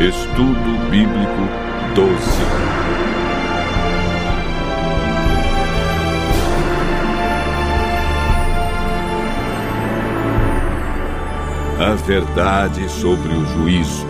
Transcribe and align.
Estudo 0.00 0.90
Bíblico 0.90 1.42
12. 1.94 2.16
A 11.78 11.94
verdade 11.96 12.88
sobre 12.88 13.28
o 13.28 13.44
juízo. 13.44 14.06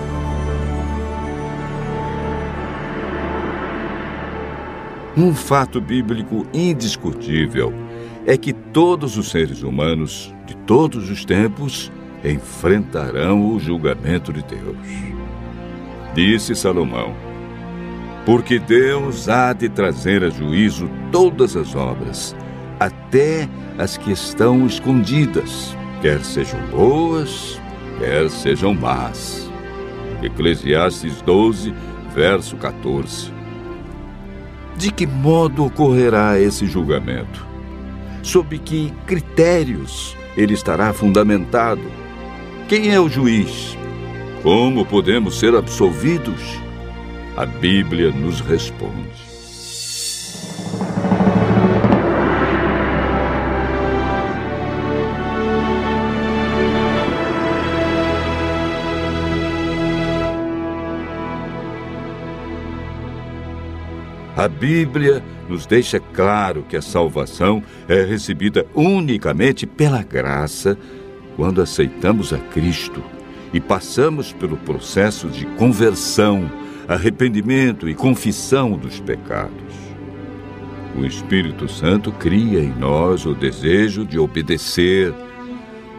Um 5.16 5.34
fato 5.34 5.80
bíblico 5.80 6.46
indiscutível 6.54 7.74
é 8.24 8.36
que 8.36 8.52
todos 8.52 9.18
os 9.18 9.28
seres 9.28 9.64
humanos 9.64 10.32
de 10.46 10.54
todos 10.58 11.10
os 11.10 11.24
tempos 11.24 11.90
enfrentarão 12.24 13.52
o 13.52 13.58
julgamento 13.58 14.32
de 14.32 14.44
Deus. 14.44 15.19
Disse 16.14 16.54
Salomão: 16.54 17.14
Porque 18.26 18.58
Deus 18.58 19.28
há 19.28 19.52
de 19.52 19.68
trazer 19.68 20.24
a 20.24 20.30
juízo 20.30 20.90
todas 21.12 21.56
as 21.56 21.74
obras, 21.74 22.34
até 22.78 23.48
as 23.78 23.96
que 23.96 24.10
estão 24.10 24.66
escondidas, 24.66 25.76
quer 26.02 26.24
sejam 26.24 26.60
boas, 26.70 27.60
quer 27.98 28.28
sejam 28.28 28.74
más. 28.74 29.50
Eclesiastes 30.22 31.22
12, 31.22 31.72
verso 32.14 32.56
14. 32.56 33.32
De 34.76 34.90
que 34.90 35.06
modo 35.06 35.64
ocorrerá 35.64 36.38
esse 36.38 36.66
julgamento? 36.66 37.46
Sob 38.22 38.58
que 38.58 38.92
critérios 39.06 40.16
ele 40.36 40.54
estará 40.54 40.92
fundamentado? 40.92 41.82
Quem 42.68 42.92
é 42.92 43.00
o 43.00 43.08
juiz? 43.08 43.76
Como 44.42 44.86
podemos 44.86 45.38
ser 45.38 45.54
absolvidos? 45.54 46.40
A 47.36 47.44
Bíblia 47.44 48.10
nos 48.10 48.40
responde. 48.40 49.28
A 64.34 64.48
Bíblia 64.48 65.22
nos 65.50 65.66
deixa 65.66 66.00
claro 66.00 66.64
que 66.66 66.78
a 66.78 66.82
salvação 66.82 67.62
é 67.86 68.02
recebida 68.04 68.64
unicamente 68.74 69.66
pela 69.66 70.02
graça 70.02 70.78
quando 71.36 71.60
aceitamos 71.60 72.32
a 72.32 72.38
Cristo 72.38 73.19
e 73.52 73.60
passamos 73.60 74.32
pelo 74.32 74.56
processo 74.56 75.28
de 75.28 75.44
conversão, 75.56 76.50
arrependimento 76.88 77.88
e 77.88 77.94
confissão 77.94 78.72
dos 78.72 79.00
pecados. 79.00 79.74
O 80.96 81.04
Espírito 81.04 81.68
Santo 81.68 82.10
cria 82.12 82.60
em 82.60 82.74
nós 82.76 83.24
o 83.26 83.34
desejo 83.34 84.04
de 84.04 84.18
obedecer, 84.18 85.14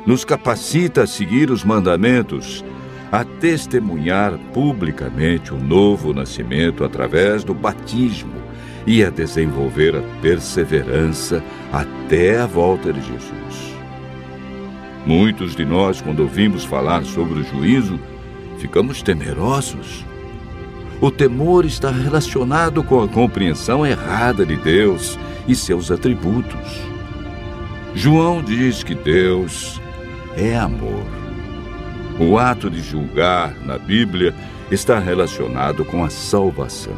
nos 0.06 0.26
capacita 0.26 1.04
a 1.04 1.08
seguir 1.08 1.50
os 1.50 1.64
mandamentos 1.64 2.64
a 3.12 3.26
testemunhar 3.26 4.38
publicamente 4.54 5.54
o 5.54 5.58
novo 5.58 6.14
nascimento 6.14 6.84
através 6.84 7.44
do 7.44 7.54
batismo 7.54 8.32
e 8.88 9.04
a 9.04 9.10
desenvolver 9.10 9.96
a 9.96 10.02
perseverança 10.22 11.44
até 11.74 12.40
a 12.40 12.46
volta 12.46 12.94
de 12.94 13.02
Jesus. 13.02 13.81
Muitos 15.06 15.56
de 15.56 15.66
nós, 15.66 16.02
quando 16.02 16.22
ouvimos 16.22 16.64
falar 16.64 17.04
sobre 17.04 17.40
o 17.40 17.44
juízo, 17.44 18.00
ficamos 18.60 19.02
temerosos. 19.02 20.06
O 21.02 21.10
temor 21.10 21.66
está 21.66 21.90
relacionado 21.90 22.84
com 22.84 23.02
a 23.02 23.08
compreensão 23.08 23.86
errada 23.86 24.46
de 24.46 24.56
Deus 24.56 25.18
e 25.48 25.56
seus 25.56 25.90
atributos. 25.90 26.80
João 27.96 28.44
diz 28.44 28.84
que 28.84 28.94
Deus 28.94 29.82
é 30.38 30.56
amor. 30.56 31.04
O 32.20 32.38
ato 32.38 32.70
de 32.70 32.80
julgar 32.82 33.56
na 33.66 33.80
Bíblia 33.80 34.36
está 34.70 35.00
relacionado 35.00 35.84
com 35.84 36.06
a 36.06 36.10
salvação. 36.10 36.96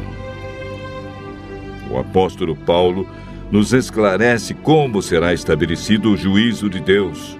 O 1.90 1.98
apóstolo 1.98 2.54
Paulo 2.54 3.08
nos 3.50 3.72
esclarece 3.72 4.52
como 4.52 5.00
será 5.00 5.32
estabelecido 5.32 6.12
o 6.12 6.16
juízo 6.16 6.68
de 6.68 6.80
Deus. 6.80 7.38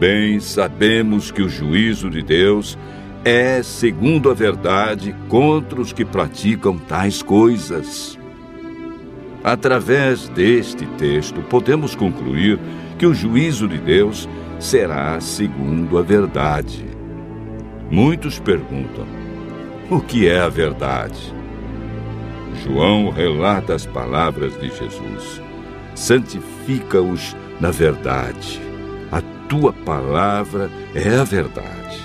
Bem 0.00 0.40
sabemos 0.40 1.30
que 1.30 1.42
o 1.42 1.48
juízo 1.50 2.08
de 2.08 2.22
Deus 2.22 2.78
é 3.22 3.62
segundo 3.62 4.30
a 4.30 4.34
verdade 4.34 5.14
contra 5.28 5.78
os 5.78 5.92
que 5.92 6.06
praticam 6.06 6.78
tais 6.78 7.22
coisas. 7.22 8.18
Através 9.44 10.26
deste 10.30 10.86
texto, 10.96 11.42
podemos 11.42 11.94
concluir 11.94 12.58
que 12.98 13.04
o 13.04 13.12
juízo 13.12 13.68
de 13.68 13.76
Deus 13.76 14.26
será 14.58 15.20
segundo 15.20 15.98
a 15.98 16.02
verdade. 16.02 16.86
Muitos 17.90 18.38
perguntam: 18.38 19.04
o 19.90 20.00
que 20.00 20.26
é 20.26 20.40
a 20.40 20.48
verdade? 20.48 21.34
João 22.64 23.10
relata 23.10 23.74
as 23.74 23.84
palavras 23.84 24.58
de 24.58 24.68
Jesus: 24.68 25.42
santifica-os 25.94 27.36
na 27.60 27.70
verdade. 27.70 28.69
Tua 29.50 29.72
palavra 29.72 30.70
é 30.94 31.16
a 31.16 31.24
verdade. 31.24 31.98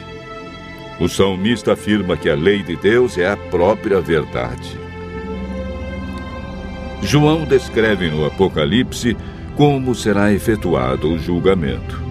O 0.99 1.07
salmista 1.07 1.73
afirma 1.73 2.17
que 2.17 2.27
a 2.27 2.33
lei 2.33 2.63
de 2.63 2.75
Deus 2.75 3.19
é 3.19 3.29
a 3.29 3.37
própria 3.37 4.01
verdade. 4.01 4.79
João 7.03 7.45
descreve 7.45 8.09
no 8.09 8.25
Apocalipse 8.25 9.15
como 9.55 9.93
será 9.93 10.33
efetuado 10.33 11.07
o 11.07 11.19
julgamento. 11.19 12.01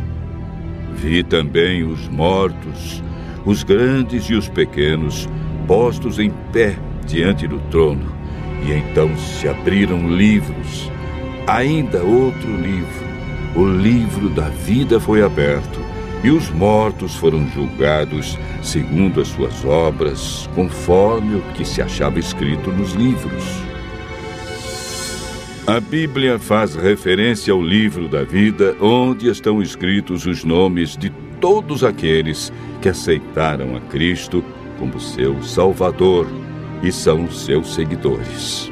Vi 0.95 1.25
também 1.25 1.83
os 1.83 2.07
mortos, 2.07 3.03
os 3.45 3.65
grandes 3.65 4.27
e 4.27 4.35
os 4.35 4.49
pequenos, 4.49 5.29
postos 5.67 6.21
em 6.21 6.31
pé 6.53 6.77
diante 7.05 7.49
do 7.49 7.59
trono, 7.73 8.07
e 8.65 8.71
então 8.71 9.11
se 9.19 9.49
abriram 9.49 10.09
livros. 10.09 10.89
Ainda 11.49 12.05
outro 12.05 12.57
livro, 12.57 13.04
o 13.55 13.65
livro 13.65 14.29
da 14.29 14.49
vida 14.49 14.99
foi 14.99 15.23
aberto, 15.23 15.79
e 16.23 16.31
os 16.31 16.51
mortos 16.51 17.15
foram 17.15 17.47
julgados 17.49 18.39
segundo 18.63 19.21
as 19.21 19.29
suas 19.29 19.65
obras, 19.65 20.49
conforme 20.55 21.37
o 21.37 21.43
que 21.55 21.65
se 21.65 21.83
achava 21.83 22.19
escrito 22.19 22.73
nos 22.73 22.93
livros. 22.93 23.45
A 25.67 25.81
Bíblia 25.81 26.39
faz 26.39 26.75
referência 26.75 27.53
ao 27.53 27.63
livro 27.63 28.09
da 28.09 28.23
vida, 28.23 28.77
onde 28.81 29.29
estão 29.29 29.63
escritos 29.63 30.27
os 30.27 30.45
nomes 30.45 30.97
de 30.97 31.11
todos 31.41 31.85
aqueles 31.85 32.53
que 32.83 32.89
aceitaram 32.89 33.77
a 33.77 33.81
Cristo 33.81 34.45
como 34.79 34.99
seu 34.99 35.43
Salvador 35.43 36.27
e 36.83 36.91
são 36.91 37.31
seus 37.31 37.75
seguidores. 37.75 38.71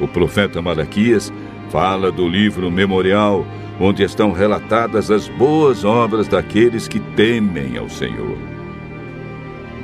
O 0.00 0.08
profeta 0.08 0.62
Malaquias 0.62 1.32
fala 1.74 2.12
do 2.12 2.28
livro 2.28 2.70
memorial, 2.70 3.44
onde 3.80 4.04
estão 4.04 4.30
relatadas 4.30 5.10
as 5.10 5.28
boas 5.28 5.84
obras 5.84 6.28
daqueles 6.28 6.86
que 6.86 7.00
temem 7.00 7.76
ao 7.76 7.88
Senhor. 7.88 8.38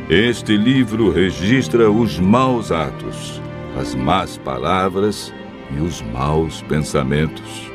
Este 0.09 0.56
livro 0.56 1.11
registra 1.11 1.91
os 1.91 2.17
maus 2.21 2.71
atos, 2.71 3.43
as 3.77 3.93
más 3.97 4.39
palavras 4.39 5.34
e 5.77 5.81
os 5.81 6.00
maus 6.00 6.62
pensamentos. 6.62 7.69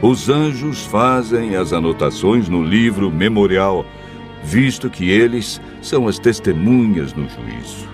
Os 0.00 0.30
anjos 0.30 0.86
fazem 0.86 1.56
as 1.56 1.74
anotações 1.74 2.48
no 2.48 2.64
livro 2.64 3.10
memorial, 3.10 3.84
visto 4.42 4.88
que 4.88 5.10
eles 5.10 5.60
são 5.82 6.08
as 6.08 6.18
testemunhas 6.18 7.12
no 7.12 7.28
juízo. 7.28 7.86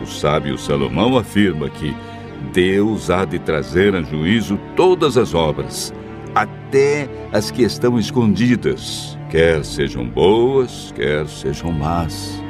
O 0.00 0.06
sábio 0.06 0.56
Salomão 0.56 1.18
afirma 1.18 1.68
que 1.68 1.92
Deus 2.50 3.08
há 3.10 3.24
de 3.24 3.38
trazer 3.38 3.94
a 3.94 4.02
juízo 4.02 4.58
todas 4.82 5.16
as 5.16 5.32
obras, 5.32 5.94
até 6.34 7.08
as 7.30 7.52
que 7.52 7.62
estão 7.62 8.00
escondidas, 8.00 9.16
quer 9.30 9.64
sejam 9.64 10.04
boas, 10.08 10.92
quer 10.96 11.24
sejam 11.28 11.70
más. 11.70 12.42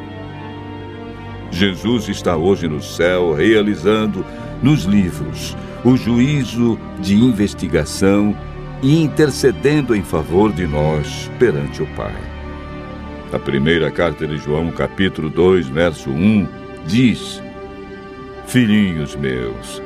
Jesus 1.50 2.08
está 2.08 2.34
hoje 2.34 2.67
no 2.67 2.81
céu 2.81 3.34
realizando 3.34 4.25
nos 4.62 4.84
livros 4.84 5.55
o 5.84 5.94
juízo 5.94 6.79
de 7.00 7.14
investigação 7.17 8.34
e 8.82 9.02
intercedendo 9.02 9.94
em 9.94 10.02
favor 10.02 10.55
de 10.55 10.67
nós 10.67 11.31
perante 11.38 11.82
o 11.82 11.87
Pai. 11.88 12.17
A 13.31 13.38
primeira 13.38 13.90
carta 13.90 14.26
de 14.26 14.38
João, 14.38 14.70
capítulo 14.70 15.29
2, 15.29 15.69
verso 15.69 16.08
1, 16.08 16.49
diz: 16.87 17.43
Filhinhos 18.46 19.14
meus, 19.17 19.82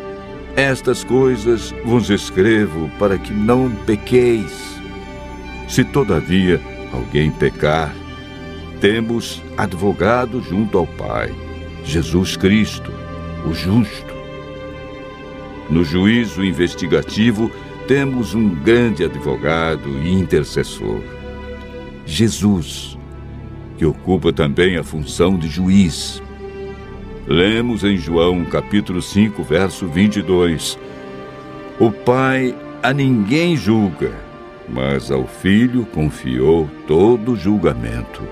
estas 0.56 1.04
coisas 1.04 1.74
vos 1.84 2.08
escrevo 2.08 2.90
para 2.98 3.18
que 3.18 3.32
não 3.32 3.70
pequeis. 3.70 4.80
Se 5.68 5.84
todavia 5.84 6.58
alguém 6.92 7.30
pecar, 7.30 7.94
temos 8.80 9.42
advogado 9.56 10.40
junto 10.40 10.78
ao 10.78 10.86
Pai, 10.86 11.30
Jesus 11.84 12.38
Cristo, 12.38 12.90
o 13.46 13.52
justo. 13.52 14.16
No 15.68 15.84
juízo 15.84 16.42
investigativo, 16.42 17.50
temos 17.86 18.34
um 18.34 18.48
grande 18.48 19.04
advogado 19.04 19.90
e 20.02 20.10
intercessor, 20.10 21.02
Jesus, 22.06 22.96
que 23.76 23.84
ocupa 23.84 24.32
também 24.32 24.78
a 24.78 24.82
função 24.82 25.36
de 25.36 25.48
juiz. 25.48 26.22
Lemos 27.28 27.82
em 27.82 27.96
João 27.96 28.44
capítulo 28.44 29.02
5, 29.02 29.42
verso 29.42 29.88
22. 29.88 30.78
O 31.80 31.90
Pai 31.90 32.54
a 32.80 32.92
ninguém 32.92 33.56
julga, 33.56 34.12
mas 34.68 35.10
ao 35.10 35.26
Filho 35.26 35.84
confiou 35.86 36.70
todo 36.86 37.32
o 37.32 37.36
julgamento. 37.36 38.22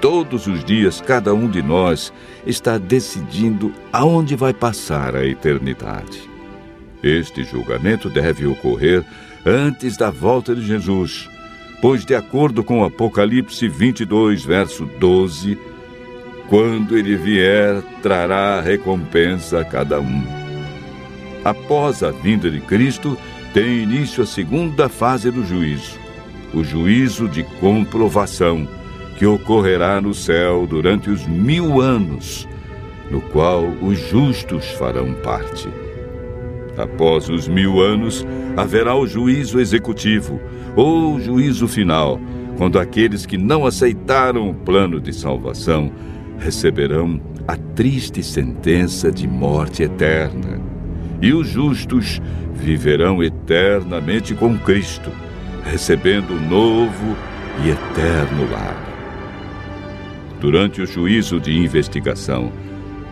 Todos 0.00 0.46
os 0.46 0.64
dias, 0.64 1.02
cada 1.02 1.34
um 1.34 1.50
de 1.50 1.60
nós 1.60 2.14
está 2.46 2.78
decidindo 2.78 3.70
aonde 3.92 4.34
vai 4.34 4.54
passar 4.54 5.14
a 5.14 5.26
eternidade. 5.26 6.30
Este 7.02 7.44
julgamento 7.44 8.08
deve 8.08 8.46
ocorrer 8.46 9.04
antes 9.44 9.98
da 9.98 10.10
volta 10.10 10.54
de 10.54 10.62
Jesus, 10.62 11.28
pois, 11.82 12.06
de 12.06 12.14
acordo 12.14 12.64
com 12.64 12.82
Apocalipse 12.82 13.68
22, 13.68 14.42
verso 14.46 14.86
12, 14.98 15.75
quando 16.48 16.96
ele 16.96 17.16
vier, 17.16 17.82
trará 18.02 18.60
recompensa 18.60 19.60
a 19.60 19.64
cada 19.64 20.00
um. 20.00 20.22
Após 21.44 22.02
a 22.02 22.10
vinda 22.10 22.50
de 22.50 22.60
Cristo, 22.60 23.16
tem 23.52 23.82
início 23.82 24.22
a 24.22 24.26
segunda 24.26 24.88
fase 24.88 25.30
do 25.30 25.44
juízo, 25.44 25.98
o 26.52 26.62
juízo 26.62 27.28
de 27.28 27.42
comprovação 27.60 28.68
que 29.16 29.24
ocorrerá 29.24 30.00
no 30.00 30.12
céu 30.12 30.66
durante 30.66 31.08
os 31.08 31.26
mil 31.26 31.80
anos, 31.80 32.46
no 33.10 33.20
qual 33.20 33.64
os 33.80 33.98
justos 34.10 34.66
farão 34.72 35.14
parte. 35.14 35.68
Após 36.76 37.28
os 37.28 37.48
mil 37.48 37.80
anos, 37.80 38.26
haverá 38.56 38.94
o 38.94 39.06
juízo 39.06 39.58
executivo, 39.58 40.38
ou 40.76 41.18
juízo 41.18 41.66
final, 41.66 42.20
quando 42.58 42.78
aqueles 42.78 43.24
que 43.24 43.38
não 43.38 43.64
aceitaram 43.64 44.50
o 44.50 44.54
plano 44.54 45.00
de 45.00 45.12
salvação 45.12 45.90
receberão 46.38 47.20
a 47.46 47.56
triste 47.56 48.22
sentença 48.22 49.10
de 49.10 49.26
morte 49.26 49.82
eterna. 49.82 50.60
E 51.20 51.32
os 51.32 51.48
justos 51.48 52.20
viverão 52.54 53.22
eternamente 53.22 54.34
com 54.34 54.56
Cristo, 54.58 55.10
recebendo 55.64 56.30
o 56.30 56.40
novo 56.40 57.16
e 57.64 57.70
eterno 57.70 58.50
lar. 58.50 58.76
Durante 60.40 60.82
o 60.82 60.86
juízo 60.86 61.40
de 61.40 61.56
investigação, 61.56 62.52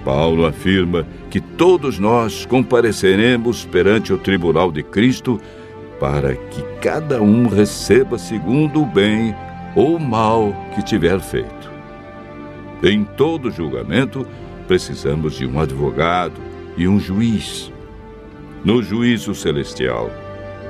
Paulo 0.05 0.45
afirma 0.45 1.07
que 1.31 1.41
todos 1.41 1.99
nós 1.99 2.45
compareceremos 2.45 3.65
perante 3.65 4.13
o 4.13 4.19
tribunal 4.19 4.71
de 4.71 4.83
Cristo 4.83 5.41
para 5.99 6.35
que 6.35 6.63
cada 6.83 7.23
um 7.23 7.47
receba 7.47 8.19
segundo 8.19 8.83
o 8.83 8.87
bem 8.87 9.35
ou 9.75 9.99
mal 9.99 10.55
que 10.75 10.83
tiver 10.83 11.19
feito. 11.21 11.54
Em 12.85 13.03
todo 13.03 13.51
julgamento, 13.51 14.27
precisamos 14.69 15.39
de 15.39 15.47
um 15.47 15.59
advogado 15.59 16.39
e 16.77 16.87
um 16.87 17.01
juiz. 17.01 17.73
No 18.63 18.83
juízo 18.83 19.35
celestial, 19.35 20.11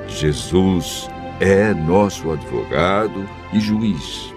Jesus 0.07 1.09
é 1.41 1.73
nosso 1.73 2.31
advogado 2.31 3.27
e 3.51 3.59
juiz. 3.59 4.33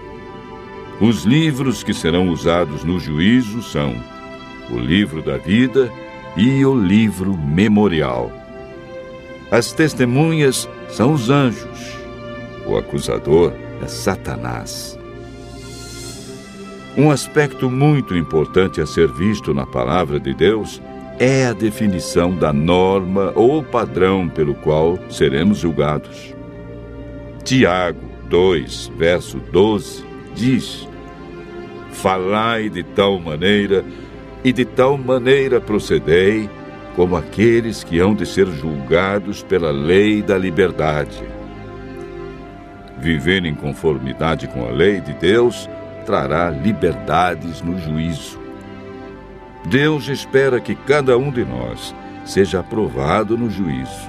Os 1.01 1.23
livros 1.23 1.85
que 1.85 1.95
serão 1.95 2.31
usados 2.31 2.83
no 2.83 2.99
juízo 2.99 3.63
são 3.63 3.95
o 4.73 4.77
livro 4.77 5.23
da 5.23 5.37
vida 5.37 5.89
e 6.37 6.67
o 6.67 6.75
livro 6.75 7.39
memorial. 7.39 8.33
As 9.53 9.73
testemunhas 9.73 10.69
são 10.89 11.13
os 11.13 11.31
anjos. 11.31 11.97
O 12.67 12.77
acusador 12.77 13.53
é 13.81 13.87
Satanás. 13.87 14.98
Um 16.99 17.13
aspecto 17.13 17.71
muito 17.71 18.17
importante 18.17 18.81
a 18.81 18.87
ser 18.87 19.07
visto 19.07 19.55
na 19.55 19.65
palavra 19.65 20.19
de 20.19 20.35
Deus 20.35 20.83
é 21.17 21.47
a 21.47 21.53
definição 21.53 22.35
da 22.35 22.53
norma 22.53 23.33
ou 23.37 23.63
padrão 23.63 24.29
pelo 24.29 24.53
qual 24.53 24.99
seremos 25.09 25.59
julgados. 25.59 26.35
Tiago 27.45 28.01
2, 28.29 28.91
verso 28.97 29.39
12, 29.53 30.05
diz: 30.35 30.89
Falai 31.93 32.69
de 32.69 32.83
tal 32.83 33.21
maneira 33.21 33.85
e 34.43 34.53
de 34.53 34.65
tal 34.65 34.99
maneira 34.99 35.61
procedei, 35.61 36.51
como 36.97 37.15
aqueles 37.15 37.85
que 37.85 38.01
hão 38.01 38.13
de 38.13 38.27
ser 38.27 38.49
julgados 38.49 39.41
pela 39.41 39.71
lei 39.71 40.21
da 40.21 40.37
liberdade. 40.37 41.23
Viver 42.99 43.45
em 43.45 43.55
conformidade 43.55 44.49
com 44.49 44.67
a 44.67 44.71
lei 44.73 45.01
de 45.01 45.13
Deus 45.13 45.69
trará 46.09 46.49
liberdades 46.49 47.61
no 47.61 47.79
juízo. 47.79 48.41
Deus 49.67 50.09
espera 50.09 50.59
que 50.59 50.75
cada 50.75 51.19
um 51.19 51.31
de 51.31 51.45
nós 51.45 51.95
seja 52.25 52.61
aprovado 52.61 53.37
no 53.37 53.51
juízo. 53.51 54.09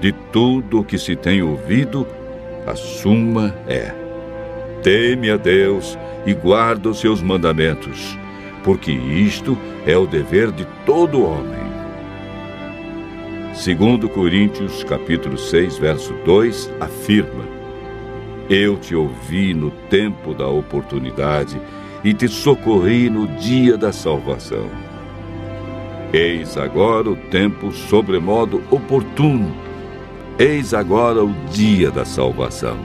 De 0.00 0.12
tudo 0.12 0.78
o 0.78 0.84
que 0.84 0.96
se 0.96 1.16
tem 1.16 1.42
ouvido, 1.42 2.06
a 2.64 2.76
suma 2.76 3.52
é: 3.66 3.92
teme 4.80 5.28
a 5.28 5.36
Deus 5.36 5.98
e 6.24 6.34
guarda 6.34 6.90
os 6.90 7.00
seus 7.00 7.20
mandamentos, 7.20 8.16
porque 8.62 8.92
isto 8.92 9.58
é 9.84 9.96
o 9.96 10.06
dever 10.06 10.52
de 10.52 10.64
todo 10.86 11.24
homem. 11.24 11.72
Segundo 13.54 14.08
Coríntios, 14.08 14.84
capítulo 14.84 15.36
6, 15.36 15.78
verso 15.78 16.14
2, 16.24 16.70
afirma: 16.78 17.61
Eu 18.50 18.76
te 18.76 18.94
ouvi 18.94 19.54
no 19.54 19.70
tempo 19.70 20.34
da 20.34 20.48
oportunidade 20.48 21.60
e 22.02 22.12
te 22.12 22.26
socorri 22.28 23.08
no 23.08 23.26
dia 23.38 23.78
da 23.78 23.92
salvação. 23.92 24.68
Eis 26.12 26.58
agora 26.58 27.08
o 27.08 27.16
tempo 27.16 27.72
sobremodo 27.72 28.62
oportuno. 28.70 29.54
Eis 30.38 30.74
agora 30.74 31.24
o 31.24 31.32
dia 31.50 31.90
da 31.90 32.04
salvação. 32.04 32.76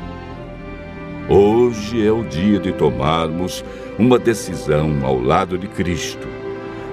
Hoje 1.27 2.05
é 2.05 2.11
o 2.11 2.23
dia 2.23 2.59
de 2.59 2.71
tomarmos 2.71 3.65
uma 3.99 4.17
decisão 4.17 4.99
ao 5.03 5.19
lado 5.19 5.57
de 5.57 5.67
Cristo, 5.67 6.27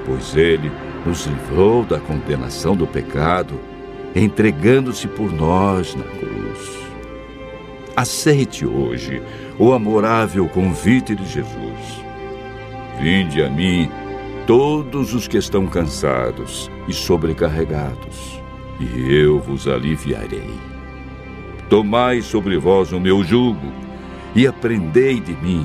pois 0.05 0.35
Ele 0.35 0.73
nos 1.07 1.27
livrou 1.27 1.85
da 1.85 2.00
condenação 2.00 2.75
do 2.75 2.87
pecado, 2.87 3.61
entregando-se 4.17 5.07
por 5.07 5.31
nós 5.31 5.95
na 5.95 6.05
cruz. 6.05 6.84
Aceite 7.97 8.67
hoje 8.67 9.23
o 9.57 9.73
amorável 9.73 10.49
convite 10.49 11.15
de 11.15 11.25
Jesus. 11.27 12.05
Vinde 13.01 13.41
a 13.41 13.49
mim 13.49 13.89
todos 14.49 15.15
os 15.15 15.29
que 15.29 15.37
estão 15.37 15.69
cansados 15.69 16.69
e 16.89 16.93
sobrecarregados, 16.93 18.43
e 18.81 19.15
eu 19.15 19.39
vos 19.39 19.69
aliviarei. 19.69 20.51
Tomai 21.71 22.21
sobre 22.21 22.59
vós 22.59 22.91
o 22.91 22.99
meu 22.99 23.23
jugo 23.23 23.73
e 24.35 24.45
aprendei 24.45 25.21
de 25.21 25.33
mim, 25.35 25.65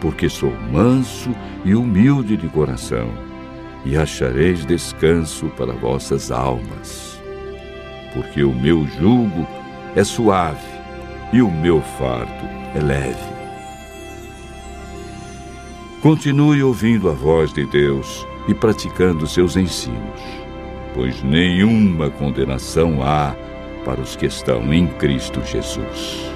porque 0.00 0.30
sou 0.30 0.54
manso 0.72 1.34
e 1.66 1.74
humilde 1.74 2.34
de 2.34 2.48
coração, 2.48 3.10
e 3.84 3.94
achareis 3.94 4.64
descanso 4.64 5.48
para 5.48 5.74
vossas 5.74 6.30
almas. 6.30 7.20
Porque 8.14 8.42
o 8.42 8.54
meu 8.54 8.86
jugo 8.86 9.46
é 9.94 10.02
suave 10.02 10.71
e 11.32 11.40
o 11.40 11.50
meu 11.50 11.80
fardo 11.80 12.46
é 12.74 12.80
leve. 12.80 13.32
Continue 16.02 16.62
ouvindo 16.62 17.08
a 17.08 17.12
voz 17.12 17.52
de 17.52 17.64
Deus 17.64 18.26
e 18.48 18.54
praticando 18.54 19.26
seus 19.26 19.56
ensinos, 19.56 20.20
pois 20.94 21.22
nenhuma 21.22 22.10
condenação 22.10 23.02
há 23.02 23.34
para 23.84 24.00
os 24.00 24.16
que 24.16 24.26
estão 24.26 24.74
em 24.74 24.86
Cristo 24.86 25.42
Jesus. 25.44 26.30